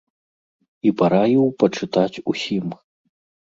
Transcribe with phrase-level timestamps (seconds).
[0.87, 2.65] І параіў пачытаць усім.